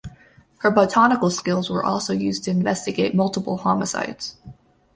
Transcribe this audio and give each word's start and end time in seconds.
Her 0.61 0.71
botanical 0.71 1.29
skills 1.29 1.69
were 1.69 1.83
also 1.85 2.11
used 2.11 2.45
to 2.45 2.49
investigate 2.49 3.13
multiple 3.13 3.57
homicides. 3.57 4.35